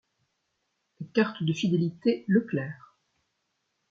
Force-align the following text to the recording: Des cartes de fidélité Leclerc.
Des 0.99 1.05
cartes 1.09 1.43
de 1.43 1.53
fidélité 1.53 2.25
Leclerc. 2.27 2.97